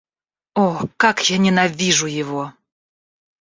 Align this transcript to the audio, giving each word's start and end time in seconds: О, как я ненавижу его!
О, 0.61 0.63
как 0.97 1.21
я 1.29 1.37
ненавижу 1.37 2.07
его! 2.07 2.51